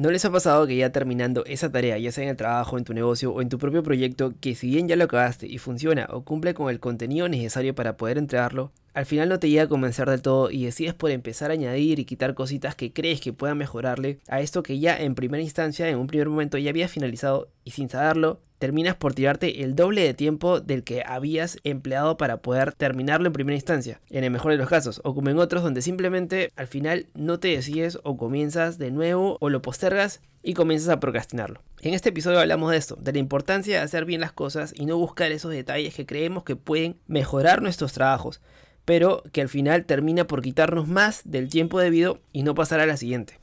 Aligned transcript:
¿No 0.00 0.10
les 0.10 0.24
ha 0.24 0.32
pasado 0.32 0.66
que 0.66 0.76
ya 0.76 0.92
terminando 0.92 1.44
esa 1.44 1.70
tarea, 1.70 1.98
ya 1.98 2.10
sea 2.10 2.24
en 2.24 2.30
el 2.30 2.36
trabajo, 2.38 2.78
en 2.78 2.84
tu 2.84 2.94
negocio 2.94 3.34
o 3.34 3.42
en 3.42 3.50
tu 3.50 3.58
propio 3.58 3.82
proyecto, 3.82 4.32
que 4.40 4.54
si 4.54 4.70
bien 4.70 4.88
ya 4.88 4.96
lo 4.96 5.04
acabaste 5.04 5.46
y 5.46 5.58
funciona 5.58 6.06
o 6.08 6.24
cumple 6.24 6.54
con 6.54 6.70
el 6.70 6.80
contenido 6.80 7.28
necesario 7.28 7.74
para 7.74 7.98
poder 7.98 8.16
entregarlo, 8.16 8.72
al 8.94 9.04
final 9.04 9.28
no 9.28 9.38
te 9.38 9.50
llega 9.50 9.64
a 9.64 9.68
convencer 9.68 10.08
del 10.08 10.22
todo 10.22 10.50
y 10.50 10.64
decides 10.64 10.94
por 10.94 11.10
empezar 11.10 11.50
a 11.50 11.52
añadir 11.52 11.98
y 11.98 12.06
quitar 12.06 12.32
cositas 12.32 12.74
que 12.74 12.94
crees 12.94 13.20
que 13.20 13.34
puedan 13.34 13.58
mejorarle 13.58 14.20
a 14.26 14.40
esto 14.40 14.62
que 14.62 14.78
ya 14.78 14.96
en 14.96 15.14
primera 15.14 15.42
instancia, 15.42 15.86
en 15.86 15.98
un 15.98 16.06
primer 16.06 16.30
momento 16.30 16.56
ya 16.56 16.70
había 16.70 16.88
finalizado 16.88 17.50
y 17.64 17.72
sin 17.72 17.90
saberlo, 17.90 18.40
terminas 18.60 18.94
por 18.94 19.14
tirarte 19.14 19.62
el 19.62 19.74
doble 19.74 20.02
de 20.02 20.12
tiempo 20.12 20.60
del 20.60 20.84
que 20.84 21.02
habías 21.04 21.58
empleado 21.64 22.18
para 22.18 22.42
poder 22.42 22.74
terminarlo 22.74 23.26
en 23.26 23.32
primera 23.32 23.56
instancia, 23.56 24.00
en 24.10 24.22
el 24.22 24.30
mejor 24.30 24.52
de 24.52 24.58
los 24.58 24.68
casos, 24.68 25.00
o 25.02 25.14
como 25.14 25.30
en 25.30 25.38
otros 25.38 25.62
donde 25.62 25.80
simplemente 25.80 26.52
al 26.56 26.66
final 26.66 27.06
no 27.14 27.40
te 27.40 27.48
decides 27.48 27.98
o 28.04 28.18
comienzas 28.18 28.76
de 28.76 28.90
nuevo 28.90 29.38
o 29.40 29.48
lo 29.48 29.62
postergas 29.62 30.20
y 30.42 30.52
comienzas 30.52 30.90
a 30.90 31.00
procrastinarlo. 31.00 31.62
En 31.80 31.94
este 31.94 32.10
episodio 32.10 32.38
hablamos 32.38 32.70
de 32.70 32.76
esto, 32.76 32.96
de 32.96 33.14
la 33.14 33.18
importancia 33.18 33.78
de 33.78 33.82
hacer 33.82 34.04
bien 34.04 34.20
las 34.20 34.32
cosas 34.32 34.74
y 34.76 34.84
no 34.84 34.98
buscar 34.98 35.32
esos 35.32 35.50
detalles 35.50 35.94
que 35.94 36.04
creemos 36.04 36.44
que 36.44 36.54
pueden 36.54 36.98
mejorar 37.06 37.62
nuestros 37.62 37.94
trabajos, 37.94 38.42
pero 38.84 39.22
que 39.32 39.40
al 39.40 39.48
final 39.48 39.86
termina 39.86 40.26
por 40.26 40.42
quitarnos 40.42 40.86
más 40.86 41.22
del 41.24 41.48
tiempo 41.48 41.80
debido 41.80 42.20
y 42.34 42.42
no 42.42 42.54
pasar 42.54 42.80
a 42.80 42.86
la 42.86 42.98
siguiente 42.98 43.39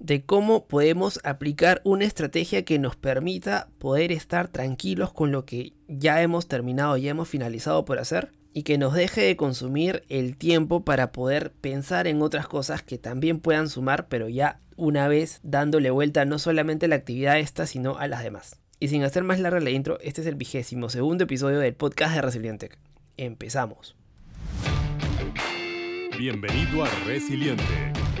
de 0.00 0.22
cómo 0.22 0.66
podemos 0.66 1.20
aplicar 1.24 1.82
una 1.84 2.06
estrategia 2.06 2.64
que 2.64 2.78
nos 2.78 2.96
permita 2.96 3.68
poder 3.78 4.10
estar 4.10 4.48
tranquilos 4.48 5.12
con 5.12 5.30
lo 5.30 5.44
que 5.44 5.74
ya 5.86 6.22
hemos 6.22 6.48
terminado, 6.48 6.96
ya 6.96 7.10
hemos 7.10 7.28
finalizado 7.28 7.84
por 7.84 7.98
hacer 7.98 8.32
y 8.52 8.62
que 8.64 8.78
nos 8.78 8.94
deje 8.94 9.20
de 9.20 9.36
consumir 9.36 10.02
el 10.08 10.36
tiempo 10.36 10.84
para 10.84 11.12
poder 11.12 11.52
pensar 11.52 12.06
en 12.06 12.22
otras 12.22 12.48
cosas 12.48 12.82
que 12.82 12.98
también 12.98 13.38
puedan 13.38 13.68
sumar, 13.68 14.08
pero 14.08 14.28
ya 14.28 14.58
una 14.76 15.06
vez 15.06 15.38
dándole 15.42 15.90
vuelta 15.90 16.24
no 16.24 16.38
solamente 16.38 16.86
a 16.86 16.88
la 16.88 16.96
actividad 16.96 17.38
esta, 17.38 17.66
sino 17.66 17.98
a 17.98 18.08
las 18.08 18.24
demás. 18.24 18.56
Y 18.80 18.88
sin 18.88 19.04
hacer 19.04 19.22
más 19.22 19.38
larga 19.38 19.60
la 19.60 19.70
intro, 19.70 20.00
este 20.00 20.22
es 20.22 20.26
el 20.26 20.34
vigésimo 20.34 20.88
segundo 20.88 21.24
episodio 21.24 21.58
del 21.58 21.74
podcast 21.74 22.14
de 22.14 22.22
Resiliente. 22.22 22.70
Empezamos. 23.18 23.94
Bienvenido 26.18 26.84
a 26.84 26.88
Resiliente 27.06 27.99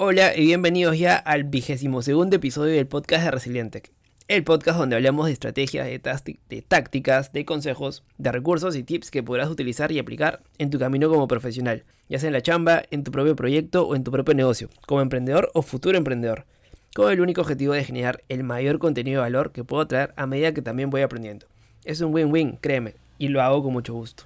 Hola 0.00 0.36
y 0.36 0.46
bienvenidos 0.46 0.96
ya 0.96 1.16
al 1.16 1.42
vigésimo 1.42 2.02
segundo 2.02 2.36
episodio 2.36 2.76
del 2.76 2.86
podcast 2.86 3.24
de 3.24 3.30
Resiliente, 3.32 3.82
el 4.28 4.44
podcast 4.44 4.78
donde 4.78 4.94
hablamos 4.94 5.26
de 5.26 5.32
estrategias, 5.32 5.86
de, 5.86 6.00
de, 6.48 6.62
tácticas, 6.62 7.32
de 7.32 7.44
consejos, 7.44 8.04
de 8.16 8.30
recursos 8.30 8.76
y 8.76 8.84
tips 8.84 9.10
que 9.10 9.24
podrás 9.24 9.50
utilizar 9.50 9.90
y 9.90 9.98
aplicar 9.98 10.40
en 10.58 10.70
tu 10.70 10.78
camino 10.78 11.08
como 11.08 11.26
profesional, 11.26 11.82
ya 12.08 12.20
sea 12.20 12.28
en 12.28 12.34
la 12.34 12.42
chamba, 12.42 12.84
en 12.92 13.02
tu 13.02 13.10
propio 13.10 13.34
proyecto 13.34 13.88
o 13.88 13.96
en 13.96 14.04
tu 14.04 14.12
propio 14.12 14.36
negocio, 14.36 14.68
como 14.86 15.00
emprendedor 15.00 15.50
o 15.52 15.62
futuro 15.62 15.98
emprendedor, 15.98 16.46
con 16.94 17.10
el 17.10 17.20
único 17.20 17.40
objetivo 17.40 17.72
de 17.72 17.82
generar 17.82 18.22
el 18.28 18.44
mayor 18.44 18.78
contenido 18.78 19.16
de 19.16 19.22
valor 19.22 19.50
que 19.50 19.64
puedo 19.64 19.84
traer 19.88 20.14
a 20.14 20.28
medida 20.28 20.54
que 20.54 20.62
también 20.62 20.90
voy 20.90 21.00
aprendiendo. 21.00 21.46
Es 21.84 22.00
un 22.02 22.14
win-win, 22.14 22.56
créeme, 22.60 22.94
y 23.18 23.30
lo 23.30 23.42
hago 23.42 23.64
con 23.64 23.72
mucho 23.72 23.94
gusto. 23.94 24.22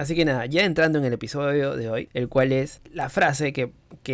Así 0.00 0.14
que 0.14 0.24
nada, 0.24 0.46
ya 0.46 0.64
entrando 0.64 0.98
en 0.98 1.04
el 1.04 1.12
episodio 1.12 1.76
de 1.76 1.90
hoy, 1.90 2.08
el 2.14 2.30
cual 2.30 2.52
es 2.52 2.80
la 2.90 3.10
frase 3.10 3.52
que, 3.52 3.70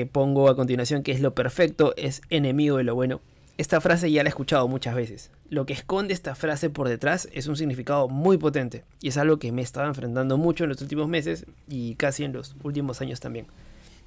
pongo 0.06 0.48
a 0.48 0.56
continuación, 0.56 1.04
que 1.04 1.12
es 1.12 1.20
lo 1.20 1.36
perfecto 1.36 1.94
es 1.96 2.22
enemigo 2.28 2.78
de 2.78 2.82
lo 2.82 2.96
bueno. 2.96 3.20
Esta 3.56 3.80
frase 3.80 4.10
ya 4.10 4.24
la 4.24 4.28
he 4.28 4.30
escuchado 4.30 4.66
muchas 4.66 4.96
veces. 4.96 5.30
Lo 5.48 5.64
que 5.64 5.74
esconde 5.74 6.12
esta 6.12 6.34
frase 6.34 6.70
por 6.70 6.88
detrás 6.88 7.28
es 7.32 7.46
un 7.46 7.54
significado 7.54 8.08
muy 8.08 8.36
potente 8.36 8.82
y 9.00 9.10
es 9.10 9.16
algo 9.16 9.38
que 9.38 9.52
me 9.52 9.60
he 9.60 9.64
estado 9.64 9.86
enfrentando 9.86 10.36
mucho 10.36 10.64
en 10.64 10.70
los 10.70 10.82
últimos 10.82 11.06
meses 11.06 11.46
y 11.68 11.94
casi 11.94 12.24
en 12.24 12.32
los 12.32 12.56
últimos 12.64 13.00
años 13.00 13.20
también. 13.20 13.46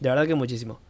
De 0.02 0.10
verdad 0.10 0.28
que 0.28 0.36
muchísimo. 0.36 0.82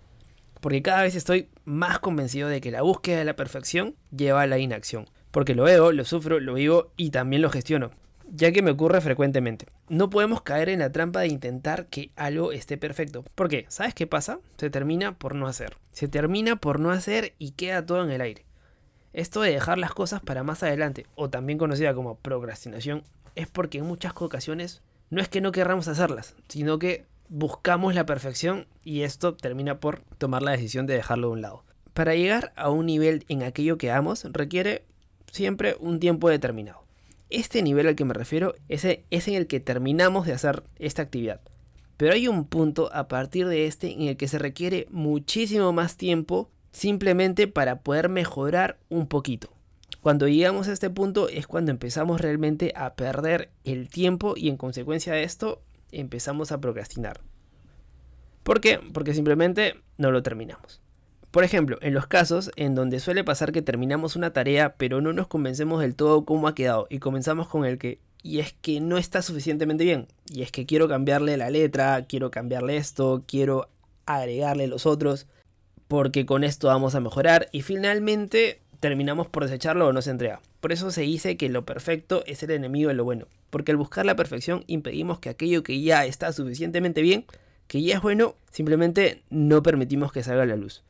Porque 0.60 0.82
cada 0.82 1.04
vez 1.04 1.14
estoy 1.14 1.50
más 1.66 2.00
convencido 2.00 2.50
de 2.50 2.62
que 2.62 2.72
la 2.72 2.82
búsqueda 2.82 3.20
de 3.20 3.26
la 3.26 3.36
perfección 3.36 3.94
lleva 4.10 4.42
a 4.42 4.48
la 4.48 4.58
inacción. 4.58 5.08
Porque 5.30 5.54
lo 5.54 5.66
veo, 5.66 5.92
lo 5.92 6.04
sufro, 6.04 6.40
lo 6.40 6.56
vivo 6.56 6.94
y 6.98 7.12
también 7.12 7.44
lo 7.44 7.52
gestiono 7.52 7.92
ya 8.32 8.52
que 8.52 8.62
me 8.62 8.72
ocurre 8.72 9.02
frecuentemente. 9.02 9.68
No 9.88 10.10
podemos 10.10 10.42
caer 10.42 10.70
en 10.70 10.80
la 10.80 10.92
trampa 10.92 11.22
de 11.22 11.28
intentar 11.28 11.88
que 11.88 12.12
algo 12.16 12.52
esté 12.52 12.78
perfecto. 12.78 13.24
¿Por 13.36 13.50
qué? 13.50 13.66
¿Sabes 13.70 13.94
qué 13.94 14.08
pasa? 14.08 14.40
Se 14.58 14.70
termina 14.70 15.18
por 15.18 15.36
no 15.36 15.48
hacer. 15.48 15.78
Se 15.92 16.08
termina 16.08 16.56
por 16.56 16.80
no 16.80 16.92
hacer 16.92 17.34
y 17.40 17.52
queda 17.52 17.86
todo 17.86 18.04
en 18.04 18.12
el 18.12 18.22
aire. 18.22 18.46
Esto 19.14 19.42
de 19.42 19.52
dejar 19.52 19.78
las 19.78 19.94
cosas 19.94 20.22
para 20.22 20.44
más 20.44 20.62
adelante, 20.62 21.08
o 21.16 21.30
también 21.30 21.58
conocida 21.58 21.96
como 21.96 22.16
procrastinación, 22.16 23.04
es 23.36 23.48
porque 23.48 23.80
en 23.80 23.86
muchas 23.86 24.14
ocasiones 24.16 24.82
no 25.10 25.22
es 25.22 25.30
que 25.30 25.42
no 25.42 25.52
querramos 25.52 25.88
hacerlas, 25.88 26.36
sino 26.48 26.78
que 26.78 27.06
buscamos 27.30 27.96
la 27.96 28.06
perfección 28.06 28.68
y 28.84 29.02
esto 29.02 29.36
termina 29.36 29.80
por 29.80 30.02
tomar 30.18 30.44
la 30.44 30.52
decisión 30.52 30.86
de 30.86 30.96
dejarlo 30.96 31.28
de 31.28 31.34
un 31.34 31.42
lado. 31.42 31.64
Para 31.94 32.16
llegar 32.16 32.54
a 32.56 32.70
un 32.70 32.86
nivel 32.86 33.26
en 33.28 33.44
aquello 33.44 33.78
que 33.78 33.92
amos 33.92 34.26
requiere 34.32 34.86
siempre 35.32 35.76
un 35.80 36.00
tiempo 36.00 36.30
determinado. 36.30 36.89
Este 37.30 37.62
nivel 37.62 37.88
al 37.88 37.96
que 37.96 38.06
me 38.06 38.14
refiero 38.14 38.56
es, 38.70 38.86
en 38.86 39.34
el 39.36 39.48
que 39.48 39.60
terminamos 39.60 40.26
de 40.26 40.34
hacer 40.34 40.64
esta 40.78 41.04
actividad. 41.04 41.42
Pero 41.98 42.14
hay 42.14 42.28
un 42.28 42.46
punto 42.46 42.90
a 42.94 43.08
partir 43.08 43.48
de 43.48 43.68
este 43.68 43.92
en 43.92 44.04
el 44.04 44.18
que 44.18 44.28
se 44.28 44.40
requiere 44.40 44.88
muchísimo 44.90 45.72
más 45.72 45.98
tiempo 45.98 46.50
simplemente 46.72 47.48
para 47.48 47.82
poder 47.82 48.10
mejorar 48.10 48.80
un 48.90 49.08
poquito. 49.08 49.52
Cuando 50.02 50.28
llegamos 50.28 50.68
a 50.68 50.74
este 50.74 50.90
punto 50.90 51.30
es 51.30 51.46
cuando 51.46 51.72
empezamos 51.72 52.22
realmente 52.22 52.72
a 52.76 52.96
perder 52.96 53.50
el 53.64 53.90
tiempo 53.90 54.34
y 54.36 54.50
en 54.50 54.58
consecuencia 54.58 55.14
de 55.14 55.24
esto 55.24 55.62
empezamos 55.92 56.52
a 56.52 56.62
procrastinar. 56.62 57.22
¿Por 58.44 58.62
qué? 58.62 58.80
Porque 58.94 59.14
simplemente 59.14 59.76
no 59.98 60.12
lo 60.12 60.24
terminamos. 60.24 60.82
Por 61.32 61.44
ejemplo, 61.44 61.78
en 61.82 61.94
los 61.94 62.08
casos 62.08 62.52
en 62.56 62.74
donde 62.74 63.00
suele 63.00 63.24
pasar 63.24 63.52
que 63.52 63.62
terminamos 63.62 64.16
una 64.16 64.34
tarea 64.34 64.76
pero 64.78 65.00
no 65.00 65.14
nos 65.14 65.28
convencemos 65.28 65.82
del 65.82 65.96
todo 65.96 66.26
cómo 66.26 66.48
ha 66.48 66.56
quedado 66.56 66.88
y 66.90 67.00
comenzamos 67.00 67.48
con 67.48 67.66
el 67.66 67.78
que 67.78 68.00
y 68.22 68.40
es 68.40 68.54
que 68.54 68.82
no 68.82 68.98
está 68.98 69.22
suficientemente 69.22 69.84
bien 69.84 70.08
y 70.30 70.42
es 70.42 70.52
que 70.52 70.66
quiero 70.66 70.88
cambiarle 70.88 71.38
la 71.38 71.50
letra, 71.50 72.06
quiero 72.08 72.32
cambiarle 72.32 72.78
esto, 72.78 73.24
quiero 73.28 73.70
agregarle 74.06 74.68
los 74.68 74.86
otros 74.86 75.28
porque 75.88 76.26
con 76.26 76.44
esto 76.44 76.68
vamos 76.68 76.96
a 76.96 77.00
mejorar 77.00 77.48
y 77.52 77.62
finalmente 77.62 78.62
terminamos 78.80 79.28
por 79.28 79.44
desecharlo 79.44 79.88
o 79.88 79.94
no 79.94 80.02
se 80.02 80.12
entrega. 80.12 80.42
Por 80.62 80.72
eso 80.72 80.92
se 80.92 81.02
dice 81.02 81.38
que 81.38 81.50
lo 81.50 81.66
perfecto 81.66 82.24
es 82.26 82.44
el 82.44 82.52
enemigo 82.52 82.90
de 82.90 82.96
lo 82.96 83.04
bueno, 83.04 83.28
porque 83.50 83.72
al 83.72 83.78
buscar 83.78 84.06
la 84.06 84.16
perfección 84.16 84.64
impedimos 84.68 85.20
que 85.20 85.30
aquello 85.30 85.64
que 85.64 85.82
ya 85.82 86.06
está 86.06 86.34
suficientemente 86.34 87.02
bien, 87.02 87.26
que 87.68 87.82
ya 87.82 87.96
es 87.96 88.02
bueno, 88.02 88.36
simplemente 88.52 89.22
no 89.30 89.64
permitimos 89.64 90.12
que 90.12 90.24
salga 90.24 90.44
a 90.44 90.48
la 90.48 90.56
luz. 90.56 90.84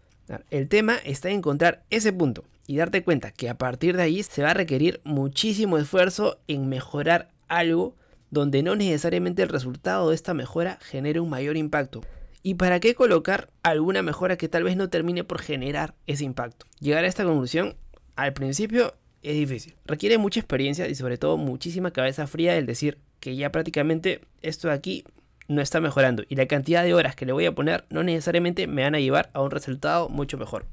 El 0.50 0.68
tema 0.68 0.98
está 1.04 1.30
en 1.30 1.38
encontrar 1.38 1.84
ese 1.90 2.14
punto 2.14 2.44
y 2.68 2.78
darte 2.78 3.04
cuenta 3.04 3.32
que 3.32 3.50
a 3.50 3.58
partir 3.58 3.98
de 3.98 4.04
ahí 4.04 4.22
se 4.24 4.44
va 4.44 4.52
a 4.52 4.54
requerir 4.54 5.02
muchísimo 5.04 5.78
esfuerzo 5.78 6.40
en 6.48 6.70
mejorar 6.70 7.30
algo 7.48 7.96
donde 8.30 8.62
no 8.62 8.76
necesariamente 8.76 9.42
el 9.42 9.50
resultado 9.50 10.10
de 10.10 10.16
esta 10.16 10.34
mejora 10.34 10.78
genere 10.82 11.20
un 11.20 11.30
mayor 11.30 11.58
impacto. 11.58 12.02
¿Y 12.44 12.56
para 12.56 12.80
qué 12.80 12.96
colocar 12.96 13.50
alguna 13.64 14.02
mejora 14.02 14.38
que 14.38 14.48
tal 14.48 14.64
vez 14.64 14.78
no 14.78 14.90
termine 14.90 15.24
por 15.24 15.40
generar 15.40 15.96
ese 16.08 16.24
impacto? 16.26 16.66
Llegar 16.80 17.04
a 17.04 17.08
esta 17.08 17.26
conclusión 17.26 17.76
al 18.16 18.34
principio 18.34 18.94
es 19.24 19.36
difícil. 19.36 19.76
Requiere 19.86 20.18
mucha 20.18 20.40
experiencia 20.40 20.88
y 20.88 20.96
sobre 20.96 21.18
todo 21.18 21.38
muchísima 21.38 21.92
cabeza 21.92 22.28
fría 22.28 22.56
el 22.56 22.66
decir 22.66 23.00
que 23.20 23.36
ya 23.36 23.52
prácticamente 23.52 24.22
esto 24.42 24.70
de 24.70 24.76
aquí 24.76 25.04
no 25.50 25.62
está 25.62 25.82
mejorando 25.82 26.24
y 26.30 26.36
la 26.36 26.46
cantidad 26.46 26.84
de 26.84 26.94
horas 26.94 27.16
que 27.16 27.26
le 27.26 27.34
voy 27.34 27.46
a 27.46 27.52
poner 27.52 27.84
no 27.90 28.04
necesariamente 28.04 28.68
me 28.68 28.84
van 28.84 28.96
a 28.96 29.00
llevar 29.00 29.30
a 29.34 29.42
un 29.42 29.52
resultado 29.52 30.08
mucho 30.08 30.38
mejor. 30.38 30.66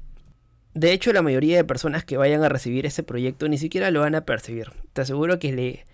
De 0.73 0.93
hecho, 0.93 1.11
la 1.11 1.23
mayoría 1.23 1.57
de 1.57 1.63
personas 1.63 2.05
que 2.05 2.17
vayan 2.17 2.43
a 2.43 2.49
recibir 2.49 2.85
ese 2.85 3.01
proyecto 3.01 3.49
ni 3.49 3.57
siquiera 3.57 3.89
lo 3.89 4.01
van 4.01 4.13
a 4.13 4.25
percibir. 4.25 4.67
Te 4.93 5.01
aseguro 5.01 5.39
que, 5.39 5.51
le, 5.51 5.85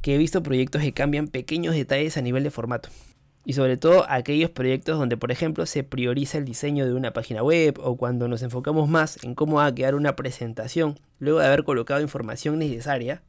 que 0.00 0.14
he 0.14 0.18
visto 0.18 0.42
proyectos 0.42 0.80
que 0.80 0.94
cambian 0.94 1.28
pequeños 1.28 1.74
detalles 1.74 2.16
a 2.16 2.22
nivel 2.22 2.42
de 2.42 2.50
formato. 2.50 2.88
Y 3.44 3.52
sobre 3.52 3.76
todo 3.76 4.06
aquellos 4.08 4.48
proyectos 4.48 4.98
donde, 4.98 5.18
por 5.18 5.30
ejemplo, 5.30 5.66
se 5.66 5.84
prioriza 5.84 6.38
el 6.38 6.46
diseño 6.46 6.86
de 6.86 6.94
una 6.94 7.12
página 7.12 7.42
web 7.42 7.78
o 7.82 7.98
cuando 7.98 8.28
nos 8.28 8.42
enfocamos 8.42 8.88
más 8.88 9.22
en 9.22 9.34
cómo 9.34 9.56
va 9.56 9.66
a 9.66 9.74
quedar 9.74 9.94
una 9.94 10.16
presentación 10.16 10.98
luego 11.18 11.40
de 11.40 11.46
haber 11.46 11.64
colocado 11.64 12.00
información 12.00 12.58
necesaria 12.58 13.22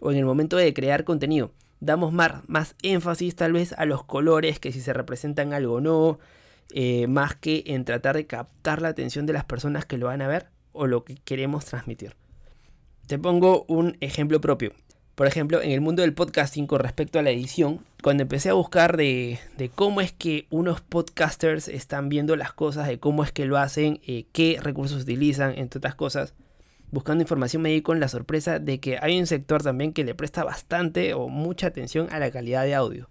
o 0.00 0.10
en 0.10 0.16
el 0.16 0.24
momento 0.24 0.56
de 0.56 0.72
crear 0.72 1.04
contenido 1.04 1.50
damos 1.80 2.12
más, 2.12 2.48
más 2.48 2.74
énfasis 2.82 3.36
tal 3.36 3.52
vez 3.52 3.72
a 3.72 3.84
los 3.84 4.04
colores, 4.04 4.58
que 4.58 4.72
si 4.72 4.80
se 4.80 4.92
representan 4.92 5.52
algo 5.52 5.74
o 5.74 5.80
no, 5.80 6.18
eh, 6.72 7.06
más 7.06 7.36
que 7.36 7.64
en 7.66 7.84
tratar 7.84 8.16
de 8.16 8.26
captar 8.26 8.82
la 8.82 8.88
atención 8.88 9.26
de 9.26 9.32
las 9.32 9.44
personas 9.44 9.86
que 9.86 9.98
lo 9.98 10.06
van 10.06 10.22
a 10.22 10.28
ver 10.28 10.48
o 10.72 10.86
lo 10.86 11.04
que 11.04 11.16
queremos 11.16 11.64
transmitir. 11.64 12.14
Te 13.06 13.18
pongo 13.18 13.64
un 13.68 13.96
ejemplo 14.00 14.40
propio. 14.40 14.72
Por 15.14 15.26
ejemplo, 15.26 15.62
en 15.62 15.70
el 15.70 15.80
mundo 15.80 16.02
del 16.02 16.12
podcasting 16.12 16.66
con 16.66 16.80
respecto 16.80 17.18
a 17.18 17.22
la 17.22 17.30
edición, 17.30 17.80
cuando 18.02 18.22
empecé 18.22 18.50
a 18.50 18.54
buscar 18.54 18.98
de, 18.98 19.38
cómo 19.74 20.02
es 20.02 20.12
que 20.12 20.46
unos 20.50 20.82
podcasters 20.82 21.68
están 21.68 22.10
viendo 22.10 22.36
las 22.36 22.52
cosas, 22.52 22.86
de 22.86 22.98
cómo 22.98 23.24
es 23.24 23.32
que 23.32 23.46
lo 23.46 23.56
hacen, 23.56 24.00
eh, 24.06 24.26
qué 24.32 24.58
recursos 24.60 25.04
utilizan, 25.04 25.56
entre 25.56 25.78
otras 25.78 25.94
cosas, 25.94 26.34
buscando 26.90 27.22
información 27.22 27.62
me 27.62 27.70
di 27.70 27.82
con 27.82 28.00
la 28.00 28.08
sorpresa 28.08 28.58
de 28.58 28.80
que 28.80 28.98
hay 29.00 29.18
un 29.18 29.26
sector 29.26 29.62
también 29.62 29.92
que 29.92 30.04
le 30.04 30.14
presta 30.14 30.44
bastante 30.44 31.14
o 31.14 31.28
mucha 31.28 31.68
atención 31.68 32.08
a 32.10 32.18
la 32.18 32.30
calidad 32.30 32.64
de 32.64 32.74
audio. 32.74 33.08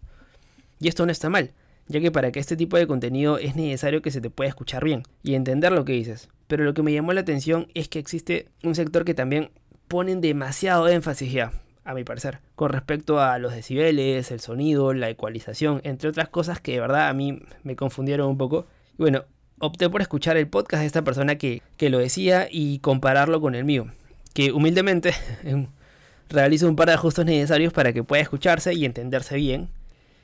Y 0.80 0.88
esto 0.88 1.06
no 1.06 1.12
está 1.12 1.30
mal, 1.30 1.54
ya 1.88 2.00
que 2.00 2.12
para 2.12 2.32
que 2.32 2.40
este 2.40 2.58
tipo 2.58 2.78
de 2.78 2.88
contenido 2.88 3.38
es 3.38 3.56
necesario 3.56 4.02
que 4.02 4.12
se 4.12 4.22
te 4.22 4.30
pueda 4.30 4.50
escuchar 4.50 4.84
bien 4.84 5.04
y 5.24 5.36
entender 5.36 5.72
lo 5.72 5.86
que 5.86 5.94
dices. 5.94 6.30
Pero 6.48 6.64
lo 6.64 6.74
que 6.74 6.84
me 6.84 6.94
llamó 6.94 7.14
la 7.14 7.22
atención 7.22 7.68
es 7.74 7.90
que 7.90 8.00
existe 8.00 8.50
un 8.64 8.76
sector 8.76 9.06
que 9.06 9.14
también 9.14 9.52
ponen 9.88 10.22
demasiado 10.22 10.88
énfasis 10.88 11.32
ya, 11.32 11.52
a 11.84 11.94
mi 11.94 12.04
parecer, 12.04 12.40
con 12.56 12.72
respecto 12.72 13.20
a 13.20 13.38
los 13.38 13.54
decibeles, 13.54 14.32
el 14.32 14.40
sonido, 14.40 14.94
la 14.94 15.10
ecualización, 15.10 15.82
entre 15.84 16.10
otras 16.10 16.30
cosas 16.30 16.60
que 16.60 16.74
de 16.74 16.80
verdad 16.80 17.08
a 17.08 17.14
mí 17.14 17.42
me 17.64 17.76
confundieron 17.76 18.28
un 18.28 18.38
poco. 18.38 18.66
Y 18.94 18.98
bueno, 18.98 19.26
opté 19.60 19.90
por 19.90 20.02
escuchar 20.02 20.38
el 20.38 20.48
podcast 20.48 20.82
de 20.82 20.88
esta 20.88 21.04
persona 21.04 21.38
que, 21.38 21.62
lo 21.80 22.00
decía 22.00 22.48
y 22.52 22.80
compararlo 22.80 23.42
con 23.42 23.56
el 23.56 23.66
mío, 23.66 23.88
que 24.34 24.52
humildemente 24.52 25.14
realizo 26.30 26.68
un 26.68 26.76
par 26.76 26.88
de 26.88 26.94
ajustes 26.94 27.26
necesarios 27.26 27.74
para 27.74 27.94
que 27.94 28.04
pueda 28.04 28.22
escucharse 28.22 28.74
y 28.74 28.86
entenderse 28.86 29.36
bien. 29.36 29.70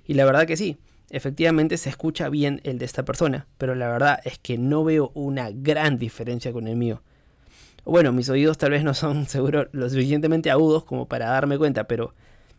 Y 0.05 0.15
la 0.15 0.25
verdad 0.25 0.45
que 0.45 0.57
sí, 0.57 0.77
efectivamente 1.09 1.77
se 1.77 1.89
escucha 1.89 2.29
bien 2.29 2.61
el 2.63 2.77
de 2.77 2.85
esta 2.85 3.05
persona, 3.05 3.47
pero 3.57 3.75
la 3.75 3.87
verdad 3.87 4.19
es 4.25 4.37
que 4.39 4.57
no 4.57 4.83
veo 4.83 5.11
una 5.13 5.49
gran 5.51 5.97
diferencia 5.97 6.51
con 6.51 6.67
el 6.67 6.75
mío. 6.75 7.01
Bueno, 7.83 8.11
mis 8.11 8.29
oídos 8.29 8.57
tal 8.57 8.71
vez 8.71 8.83
no 8.83 8.93
son 8.93 9.25
seguro 9.27 9.67
lo 9.71 9.89
suficientemente 9.89 10.51
agudos 10.51 10.83
como 10.83 11.07
para 11.07 11.29
darme 11.29 11.57
cuenta, 11.57 11.85
pero 11.85 12.13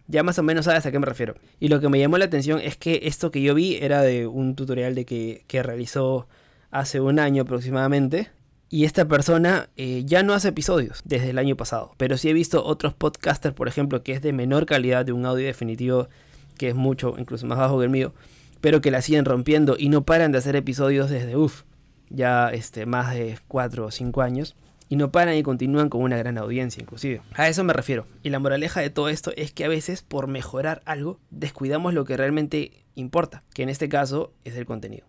ya 0.09 0.23
más 0.23 0.39
o 0.39 0.43
menos 0.43 0.65
sabes 0.65 0.85
a 0.87 0.91
qué 0.91 0.99
me 0.99 1.07
refiero. 1.07 1.35
Y 1.61 1.69
lo 1.69 1.81
que 1.81 1.89
me 1.89 1.99
llamó 1.99 2.19
la 2.19 2.25
atención 2.25 2.61
es 2.61 2.77
que 2.77 3.03
esto 3.05 3.31
que 3.31 3.43
yo 3.43 3.55
vi 3.55 3.77
era 3.77 4.03
de 4.03 4.27
un 4.27 4.57
tutorial 4.57 4.95
de 4.95 5.05
que, 5.05 5.45
que 5.47 5.63
realizó 5.63 6.29
hace 6.73 7.01
un 7.01 7.21
año 7.21 7.43
aproximadamente. 7.43 8.31
Y 8.69 8.85
esta 8.85 9.07
persona 9.07 9.69
eh, 9.77 10.03
ya 10.07 10.23
no 10.23 10.33
hace 10.33 10.49
episodios 10.49 11.03
desde 11.05 11.31
el 11.31 11.39
año 11.39 11.57
pasado. 11.57 11.95
Pero 11.99 12.17
sí 12.17 12.31
he 12.31 12.33
visto 12.33 12.65
otros 12.65 12.95
podcasters, 12.95 13.55
por 13.55 13.69
ejemplo, 13.69 14.03
que 14.03 14.13
es 14.13 14.23
de 14.23 14.33
menor 14.33 14.65
calidad, 14.65 15.05
de 15.05 15.13
un 15.13 15.27
audio 15.27 15.47
definitivo 15.47 16.09
que 16.57 16.71
es 16.71 16.75
mucho, 16.75 17.15
incluso 17.19 17.47
más 17.47 17.59
bajo 17.59 17.79
que 17.79 17.85
el 17.85 17.91
mío. 17.91 18.15
Pero 18.63 18.81
que 18.81 18.91
la 18.91 19.03
siguen 19.03 19.27
rompiendo 19.27 19.77
y 19.79 19.91
no 19.91 20.05
paran 20.05 20.33
de 20.33 20.39
hacer 20.39 20.57
episodios 20.57 21.11
desde, 21.11 21.37
uff, 21.37 21.65
ya 22.09 22.49
este, 22.49 22.87
más 22.87 23.15
de 23.15 23.39
4 23.47 23.87
o 23.87 23.91
5 23.91 24.23
años. 24.23 24.57
Y 24.89 24.97
no 24.97 25.11
paran 25.13 25.37
y 25.37 25.43
continúan 25.43 25.91
con 25.91 26.03
una 26.03 26.17
gran 26.17 26.39
audiencia 26.39 26.81
inclusive. 26.83 27.21
A 27.35 27.49
eso 27.49 27.65
me 27.65 27.73
refiero. 27.75 28.07
Y 28.23 28.31
la 28.31 28.39
moraleja 28.39 28.81
de 28.81 28.91
todo 28.91 29.11
esto 29.11 29.33
es 29.37 29.53
que 29.53 29.65
a 29.65 29.69
veces 29.69 30.03
por 30.03 30.29
mejorar 30.29 30.83
algo 30.87 31.19
descuidamos 31.31 31.93
lo 31.93 32.05
que 32.05 32.17
realmente 32.17 32.85
importa, 32.95 33.43
que 33.55 33.63
en 33.63 33.69
este 33.69 33.89
caso 33.89 34.33
es 34.45 34.57
el 34.57 34.67
contenido. 34.67 35.07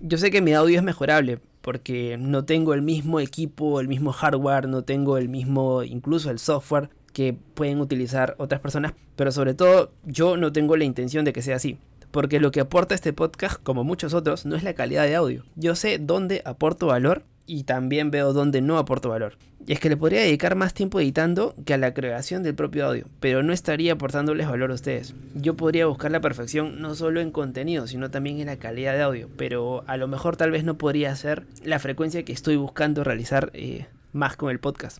Yo 0.00 0.18
sé 0.18 0.30
que 0.30 0.42
mi 0.42 0.52
audio 0.52 0.78
es 0.78 0.84
mejorable 0.84 1.40
porque 1.60 2.18
no 2.18 2.44
tengo 2.44 2.74
el 2.74 2.82
mismo 2.82 3.20
equipo, 3.20 3.80
el 3.80 3.88
mismo 3.88 4.12
hardware, 4.12 4.68
no 4.68 4.82
tengo 4.82 5.16
el 5.16 5.28
mismo, 5.28 5.82
incluso 5.82 6.30
el 6.30 6.38
software 6.38 6.90
que 7.14 7.32
pueden 7.54 7.80
utilizar 7.80 8.34
otras 8.38 8.60
personas, 8.60 8.92
pero 9.16 9.32
sobre 9.32 9.54
todo 9.54 9.92
yo 10.04 10.36
no 10.36 10.52
tengo 10.52 10.76
la 10.76 10.84
intención 10.84 11.24
de 11.24 11.32
que 11.32 11.42
sea 11.42 11.56
así. 11.56 11.78
Porque 12.10 12.38
lo 12.38 12.50
que 12.52 12.60
aporta 12.60 12.94
este 12.94 13.12
podcast, 13.12 13.60
como 13.62 13.82
muchos 13.82 14.14
otros, 14.14 14.46
no 14.46 14.54
es 14.56 14.62
la 14.62 14.74
calidad 14.74 15.04
de 15.04 15.16
audio. 15.16 15.44
Yo 15.56 15.74
sé 15.74 15.98
dónde 15.98 16.42
aporto 16.44 16.86
valor 16.86 17.24
y 17.46 17.64
también 17.64 18.10
veo 18.10 18.32
dónde 18.32 18.60
no 18.60 18.78
aporto 18.78 19.08
valor. 19.08 19.36
Y 19.66 19.72
es 19.72 19.80
que 19.80 19.88
le 19.88 19.96
podría 19.96 20.20
dedicar 20.20 20.56
más 20.56 20.74
tiempo 20.74 21.00
editando 21.00 21.54
que 21.64 21.72
a 21.72 21.78
la 21.78 21.94
creación 21.94 22.42
del 22.42 22.54
propio 22.54 22.86
audio, 22.86 23.06
pero 23.20 23.42
no 23.42 23.52
estaría 23.52 23.94
aportándoles 23.94 24.46
valor 24.48 24.70
a 24.70 24.74
ustedes. 24.74 25.14
Yo 25.34 25.54
podría 25.54 25.86
buscar 25.86 26.10
la 26.10 26.20
perfección 26.20 26.82
no 26.82 26.94
solo 26.94 27.20
en 27.20 27.30
contenido, 27.30 27.86
sino 27.86 28.10
también 28.10 28.40
en 28.40 28.46
la 28.46 28.56
calidad 28.56 28.92
de 28.92 29.02
audio, 29.02 29.30
pero 29.36 29.82
a 29.86 29.96
lo 29.96 30.06
mejor 30.06 30.36
tal 30.36 30.50
vez 30.50 30.64
no 30.64 30.76
podría 30.76 31.12
hacer 31.12 31.46
la 31.62 31.78
frecuencia 31.78 32.24
que 32.24 32.32
estoy 32.32 32.56
buscando 32.56 33.04
realizar 33.04 33.50
eh, 33.54 33.86
más 34.12 34.36
con 34.36 34.50
el 34.50 34.58
podcast. 34.58 34.98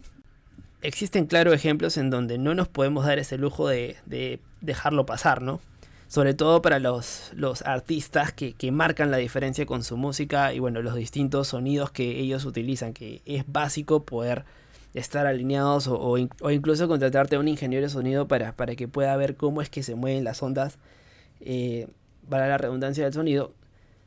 Existen 0.80 1.26
claros 1.26 1.54
ejemplos 1.54 1.96
en 1.96 2.10
donde 2.10 2.38
no 2.38 2.54
nos 2.54 2.68
podemos 2.68 3.06
dar 3.06 3.18
ese 3.18 3.38
lujo 3.38 3.68
de, 3.68 3.96
de 4.06 4.38
dejarlo 4.60 5.06
pasar, 5.06 5.42
¿no? 5.42 5.60
Sobre 6.14 6.32
todo 6.32 6.62
para 6.62 6.78
los, 6.78 7.32
los 7.34 7.62
artistas 7.62 8.32
que, 8.32 8.54
marcan 8.70 9.10
la 9.10 9.16
diferencia 9.16 9.66
con 9.66 9.82
su 9.82 9.96
música 9.96 10.54
y 10.54 10.60
bueno, 10.60 10.80
los 10.80 10.94
distintos 10.94 11.48
sonidos 11.48 11.90
que 11.90 12.20
ellos 12.20 12.44
utilizan, 12.44 12.92
que 12.92 13.20
es 13.24 13.42
básico 13.48 14.04
poder 14.04 14.44
estar 14.94 15.26
alineados 15.26 15.88
o, 15.88 16.16
incluso 16.16 16.86
contratarte 16.86 17.34
a 17.34 17.40
un 17.40 17.48
ingeniero 17.48 17.82
de 17.82 17.88
sonido 17.90 18.28
para, 18.28 18.54
para, 18.54 18.76
que 18.76 18.86
pueda 18.86 19.16
ver 19.16 19.34
cómo 19.34 19.60
es 19.60 19.70
que 19.70 19.82
se 19.82 19.96
mueven 19.96 20.22
las 20.22 20.40
ondas, 20.40 20.78
eh, 21.40 21.88
para 22.28 22.46
la 22.46 22.58
redundancia 22.58 23.02
del 23.02 23.12
sonido, 23.12 23.52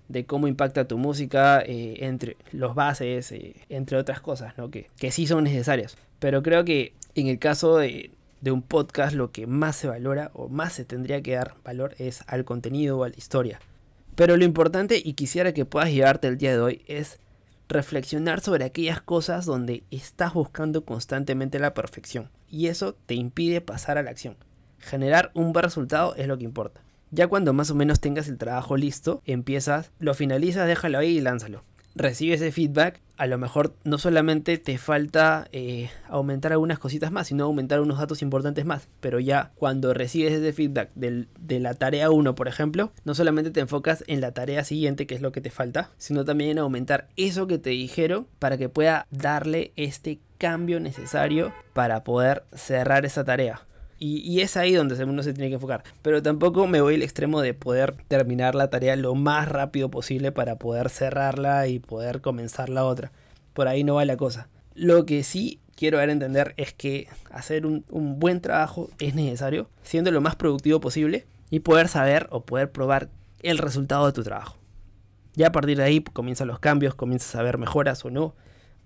de 0.07 0.25
cómo 0.25 0.47
impacta 0.47 0.87
tu 0.87 0.97
música, 0.97 1.61
eh, 1.61 2.05
entre 2.05 2.37
los 2.53 2.73
bases, 2.73 3.33
eh, 3.33 3.57
entre 3.67 3.97
otras 3.97 4.21
cosas, 4.21 4.57
¿no? 4.57 4.71
que, 4.71 4.87
que 4.97 5.11
sí 5.11 5.27
son 5.27 5.43
necesarias. 5.43 5.97
Pero 6.19 6.41
creo 6.41 6.63
que 6.63 6.93
en 7.15 7.27
el 7.27 7.37
caso 7.37 7.75
de, 7.75 8.11
de 8.41 8.51
un 8.51 8.61
podcast 8.61 9.15
lo 9.15 9.31
que 9.31 9.47
más 9.47 9.75
se 9.75 9.87
valora 9.87 10.31
o 10.33 10.49
más 10.49 10.73
se 10.73 10.85
tendría 10.85 11.21
que 11.21 11.35
dar 11.35 11.55
valor 11.63 11.95
es 11.97 12.23
al 12.27 12.45
contenido 12.45 12.97
o 12.97 13.03
a 13.03 13.09
la 13.09 13.15
historia. 13.15 13.59
Pero 14.15 14.37
lo 14.37 14.45
importante 14.45 15.01
y 15.03 15.13
quisiera 15.13 15.53
que 15.53 15.65
puedas 15.65 15.91
llevarte 15.91 16.27
el 16.27 16.37
día 16.37 16.51
de 16.51 16.59
hoy 16.59 16.81
es 16.87 17.19
reflexionar 17.69 18.41
sobre 18.41 18.65
aquellas 18.65 19.01
cosas 19.01 19.45
donde 19.45 19.83
estás 19.91 20.33
buscando 20.33 20.85
constantemente 20.85 21.59
la 21.59 21.73
perfección 21.73 22.29
y 22.49 22.67
eso 22.67 22.95
te 23.05 23.15
impide 23.15 23.61
pasar 23.61 23.97
a 23.97 24.03
la 24.03 24.11
acción. 24.11 24.37
Generar 24.79 25.31
un 25.33 25.53
buen 25.53 25.63
resultado 25.63 26.15
es 26.15 26.27
lo 26.27 26.37
que 26.37 26.45
importa. 26.45 26.81
Ya 27.11 27.27
cuando 27.27 27.53
más 27.53 27.71
o 27.71 27.75
menos 27.75 27.99
tengas 27.99 28.27
el 28.27 28.37
trabajo 28.37 28.77
listo, 28.77 29.21
empiezas, 29.25 29.91
lo 29.99 30.13
finalizas, 30.13 30.67
déjalo 30.67 30.99
ahí 30.99 31.17
y 31.17 31.21
lánzalo 31.21 31.63
recibe 31.97 32.35
ese 32.35 32.51
feedback, 32.51 33.01
a 33.17 33.25
lo 33.25 33.37
mejor 33.37 33.73
no 33.83 33.97
solamente 33.97 34.57
te 34.57 34.77
falta 34.77 35.47
eh, 35.51 35.89
aumentar 36.07 36.53
algunas 36.53 36.79
cositas 36.79 37.11
más, 37.11 37.27
sino 37.27 37.45
aumentar 37.45 37.81
unos 37.81 37.97
datos 37.97 38.21
importantes 38.21 38.65
más. 38.65 38.87
Pero 38.99 39.19
ya 39.19 39.51
cuando 39.55 39.93
recibes 39.93 40.33
ese 40.33 40.53
feedback 40.53 40.91
de 40.95 41.59
la 41.59 41.73
tarea 41.73 42.11
1, 42.11 42.35
por 42.35 42.47
ejemplo, 42.47 42.91
no 43.03 43.15
solamente 43.15 43.51
te 43.51 43.59
enfocas 43.59 44.03
en 44.07 44.21
la 44.21 44.31
tarea 44.31 44.63
siguiente, 44.63 45.07
que 45.07 45.15
es 45.15 45.21
lo 45.21 45.31
que 45.31 45.41
te 45.41 45.49
falta, 45.49 45.91
sino 45.97 46.25
también 46.25 46.51
en 46.51 46.59
aumentar 46.59 47.07
eso 47.17 47.47
que 47.47 47.57
te 47.57 47.71
dijeron 47.71 48.27
para 48.39 48.57
que 48.57 48.69
pueda 48.69 49.07
darle 49.09 49.73
este 49.75 50.19
cambio 50.37 50.79
necesario 50.79 51.53
para 51.73 52.03
poder 52.03 52.43
cerrar 52.53 53.05
esa 53.05 53.25
tarea. 53.25 53.61
Y, 53.99 54.41
es 54.41 54.57
ahí 54.57 54.73
donde 54.73 55.03
uno 55.03 55.23
se 55.23 55.33
tiene 55.33 55.49
que 55.49 55.55
enfocar. 55.55 55.83
Pero 56.01 56.21
tampoco 56.21 56.67
me 56.67 56.81
voy 56.81 56.95
al 56.95 57.03
extremo 57.03 57.41
de 57.41 57.53
poder 57.53 57.95
terminar 58.07 58.53
la 58.53 58.69
tarea 58.69 58.95
lo 58.95 59.15
más 59.15 59.49
rápido 59.49 59.89
posible 59.89 60.31
para 60.31 60.57
poder 60.57 60.89
cerrarla 60.89 61.67
y 61.67 61.79
poder 61.79 62.21
comenzar 62.21 62.69
la 62.69 62.85
otra. 62.85 63.11
Por 63.53 63.67
ahí 63.67 63.83
no 63.83 63.95
va 63.95 64.05
la 64.05 64.17
cosa. 64.17 64.49
Lo 64.75 65.05
que 65.05 65.23
sí 65.23 65.59
quiero 65.75 65.97
dar 65.97 66.09
a 66.09 66.11
entender 66.11 66.53
es 66.57 66.73
que 66.73 67.07
hacer 67.31 67.65
un, 67.65 67.85
un 67.89 68.19
buen 68.19 68.39
trabajo 68.39 68.89
es 68.99 69.15
necesario, 69.15 69.67
siendo 69.81 70.11
lo 70.11 70.21
más 70.21 70.35
productivo 70.35 70.79
posible 70.79 71.25
y 71.49 71.61
poder 71.61 71.87
saber 71.87 72.27
o 72.29 72.41
poder 72.41 72.71
probar 72.71 73.09
el 73.41 73.57
resultado 73.57 74.05
de 74.05 74.13
tu 74.13 74.23
trabajo. 74.23 74.57
Ya 75.37 75.47
a 75.47 75.51
partir 75.51 75.77
de 75.77 75.83
ahí 75.83 76.01
comienzan 76.01 76.47
los 76.47 76.59
cambios, 76.59 76.95
comienzas 76.95 77.35
a 77.35 77.43
ver 77.43 77.57
mejoras 77.57 78.03
o 78.05 78.09
no. 78.09 78.35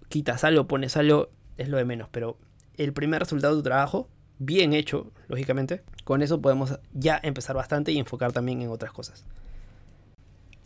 Quitas 0.10 0.44
algo, 0.44 0.68
pones 0.68 0.98
algo, 0.98 1.30
es 1.58 1.70
lo 1.70 1.77
de 1.77 1.86
menos. 1.86 2.10
Pero 2.12 2.38
el 2.75 2.91
primer 2.91 3.22
resultado 3.22 3.56
de 3.56 3.60
tu 3.60 3.63
trabajo 3.63 4.10
bien 4.43 4.74
hecho, 4.74 5.12
lógicamente, 5.27 5.83
con 6.03 6.24
eso 6.24 6.41
podemos 6.41 6.79
ya 6.93 7.19
empezar 7.21 7.55
bastante 7.55 7.91
y 7.91 8.00
enfocar 8.00 8.31
también 8.31 8.60
en 8.62 8.69
otras 8.69 8.91
cosas. 8.91 9.24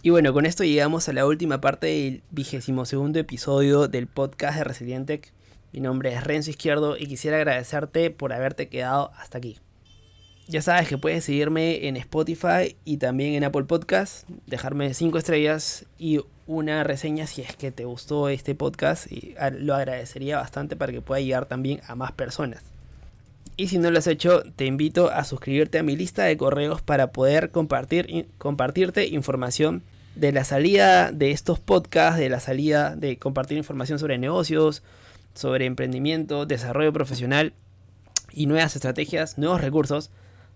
Y 0.01 0.12
bueno, 0.12 0.32
con 0.32 0.46
esto 0.46 0.63
llegamos 0.63 1.10
a 1.10 1.13
la 1.13 1.25
última 1.25 1.60
parte 1.60 1.88
del 1.88 2.24
vigésimo 2.32 2.86
segundo 2.86 3.20
episodio 3.20 3.89
del 3.89 4.08
podcast 4.08 4.58
de 4.58 4.63
Resilientec. 4.63 5.34
Mi 5.74 5.82
nombre 5.82 6.13
es 6.13 6.24
Renzo 6.24 6.51
Izquierdo 6.51 6.96
y 6.96 7.08
quisiera 7.08 7.36
agradecerte 7.36 8.12
por 8.12 8.32
haberte 8.32 8.70
quedado 8.70 9.12
hasta 9.17 9.39
aquí. 9.39 9.58
Ya 10.48 10.62
sabes 10.62 10.88
que 10.88 10.98
puedes 10.98 11.25
seguirme 11.25 11.88
en 11.88 11.98
Spotify 11.98 12.77
y 12.86 12.98
también 12.98 13.34
en 13.34 13.44
Apple 13.44 13.65
Podcast, 13.65 14.29
dejarme 14.46 14.94
5 14.94 15.17
estrellas 15.17 15.86
y 15.98 16.22
una 16.48 16.84
reseña 16.86 17.27
si 17.27 17.41
es 17.41 17.58
que 17.58 17.72
te 17.72 17.84
gustó 17.84 18.29
este 18.29 18.55
podcast 18.55 19.12
y 19.12 19.36
lo 19.58 19.75
agradecería 19.75 20.38
bastante 20.38 20.77
para 20.77 20.94
que 20.94 21.01
pueda 21.01 21.20
llegar 21.20 21.48
también 21.48 21.82
a 21.88 21.96
más 21.96 22.13
personas. 22.13 22.75
Y 23.58 23.68
si 23.68 23.78
no 23.78 23.90
lo 23.90 24.00
has 24.00 24.08
hecho, 24.08 24.44
te 24.56 24.66
invito 24.66 25.10
a 25.10 25.24
suscribirte 25.24 25.80
a 25.80 25.84
mi 25.84 25.96
lista 25.96 26.24
de 26.24 26.36
correos 26.36 26.82
para 26.82 27.12
poder 27.12 27.52
compartir, 27.52 28.28
compartirte 28.38 29.08
información 29.08 29.84
de 30.16 30.32
la 30.32 30.44
salida 30.44 31.12
de 31.12 31.32
estos 31.32 31.60
podcasts, 31.60 32.20
de 32.20 32.30
la 32.30 32.40
salida 32.40 32.96
de 32.96 33.18
compartir 33.18 33.58
información 33.58 34.00
sobre 34.00 34.18
negocios, 34.18 34.84
sobre 35.34 35.66
emprendimiento, 35.66 36.46
desarrollo 36.46 36.92
profesional 36.92 37.54
y 38.32 38.48
nuevas 38.48 38.76
estrategias, 38.76 39.38
nuevos 39.38 39.62
recursos 39.62 40.12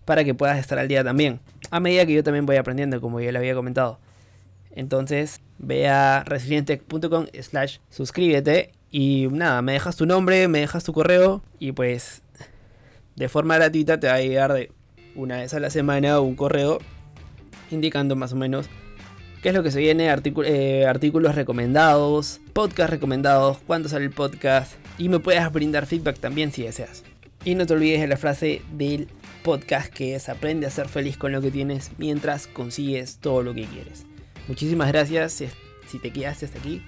para 0.05 0.23
que 0.23 0.33
puedas 0.33 0.57
estar 0.59 0.79
al 0.79 0.87
día 0.87 1.03
también. 1.03 1.39
A 1.71 1.79
medida 1.79 2.05
que 2.05 2.13
yo 2.13 2.23
también 2.23 2.45
voy 2.45 2.55
aprendiendo, 2.55 2.99
como 2.99 3.19
ya 3.21 3.31
le 3.31 3.37
había 3.37 3.53
comentado. 3.53 3.99
Entonces, 4.71 5.41
ve 5.57 5.87
a 5.87 6.23
resilientech.com 6.25 7.27
slash 7.41 7.77
suscríbete 7.89 8.71
y 8.91 9.27
nada, 9.31 9.61
me 9.61 9.73
dejas 9.73 9.95
tu 9.97 10.05
nombre, 10.05 10.47
me 10.47 10.59
dejas 10.59 10.83
tu 10.83 10.93
correo 10.93 11.41
y 11.59 11.73
pues 11.73 12.23
de 13.15 13.29
forma 13.29 13.55
gratuita 13.55 13.99
te 13.99 14.07
va 14.07 14.15
a 14.15 14.21
llegar 14.21 14.53
de 14.53 14.71
una 15.15 15.37
vez 15.37 15.53
a 15.53 15.59
la 15.59 15.69
semana 15.69 16.19
un 16.19 16.35
correo 16.35 16.79
indicando 17.71 18.15
más 18.15 18.33
o 18.33 18.35
menos 18.35 18.67
qué 19.41 19.49
es 19.49 19.55
lo 19.55 19.63
que 19.63 19.71
se 19.71 19.79
viene, 19.79 20.13
eh, 20.45 20.85
artículos 20.85 21.35
recomendados, 21.35 22.41
podcast 22.53 22.89
recomendados, 22.89 23.57
cuándo 23.65 23.89
sale 23.89 24.05
el 24.05 24.11
podcast 24.11 24.73
y 24.97 25.09
me 25.09 25.19
puedes 25.19 25.49
brindar 25.51 25.85
feedback 25.85 26.19
también 26.19 26.51
si 26.51 26.63
deseas. 26.63 27.03
Y 27.45 27.55
no 27.55 27.65
te 27.65 27.73
olvides 27.73 28.01
de 28.01 28.07
la 28.07 28.17
frase 28.17 28.61
del 28.73 29.07
podcast 29.43 29.93
que 29.93 30.15
es 30.15 30.27
aprende 30.27 30.67
a 30.67 30.69
ser 30.69 30.89
feliz 30.89 31.17
con 31.17 31.31
lo 31.31 31.41
que 31.41 31.51
tienes 31.51 31.91
mientras 31.97 32.47
consigues 32.47 33.17
todo 33.17 33.43
lo 33.43 33.53
que 33.53 33.63
quieres. 33.63 34.05
Muchísimas 34.47 34.89
gracias 34.89 35.41
si 35.87 35.99
te 35.99 36.11
quedaste 36.11 36.45
hasta 36.45 36.59
aquí 36.59 36.81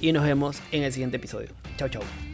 y 0.00 0.12
nos 0.12 0.24
vemos 0.24 0.60
en 0.72 0.82
el 0.82 0.92
siguiente 0.92 1.18
episodio. 1.18 1.48
Chao, 1.76 1.88
chao. 1.88 2.31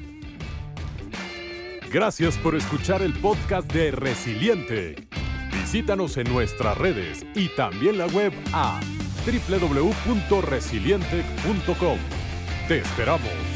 Gracias 1.91 2.37
por 2.39 2.55
escuchar 2.55 3.03
el 3.03 3.15
podcast 3.15 3.73
de 3.73 3.91
Resiliente. 3.91 5.09
Visítanos 5.51 6.19
en 6.19 6.31
nuestras 6.31 6.77
redes 6.77 7.25
y 7.35 7.49
también 7.57 7.97
la 7.97 8.07
web 8.09 8.35
a 8.53 8.79
www.resiliente.com. 9.25 11.99
Te 12.69 12.79
esperamos. 12.79 13.48